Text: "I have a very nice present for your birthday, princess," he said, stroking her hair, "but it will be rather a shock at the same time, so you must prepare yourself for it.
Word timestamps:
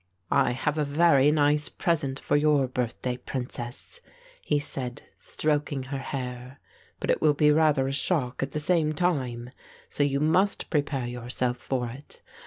"I 0.31 0.53
have 0.53 0.79
a 0.79 0.83
very 0.83 1.29
nice 1.29 1.69
present 1.69 2.19
for 2.19 2.35
your 2.35 2.67
birthday, 2.67 3.17
princess," 3.17 4.01
he 4.41 4.57
said, 4.57 5.03
stroking 5.15 5.83
her 5.83 5.99
hair, 5.99 6.59
"but 6.99 7.11
it 7.11 7.21
will 7.21 7.35
be 7.35 7.51
rather 7.51 7.87
a 7.87 7.93
shock 7.93 8.41
at 8.41 8.53
the 8.53 8.59
same 8.59 8.93
time, 8.93 9.51
so 9.87 10.01
you 10.01 10.19
must 10.19 10.71
prepare 10.71 11.05
yourself 11.05 11.57
for 11.57 11.87
it. 11.91 12.23